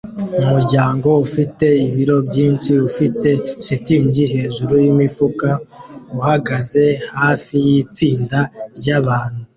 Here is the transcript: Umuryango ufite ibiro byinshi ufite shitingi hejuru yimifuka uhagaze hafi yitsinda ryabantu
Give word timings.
Umuryango 0.41 1.09
ufite 1.25 1.65
ibiro 1.87 2.17
byinshi 2.27 2.71
ufite 2.89 3.29
shitingi 3.65 4.23
hejuru 4.33 4.73
yimifuka 4.85 5.47
uhagaze 6.17 6.83
hafi 7.19 7.55
yitsinda 7.65 8.39
ryabantu 8.77 9.41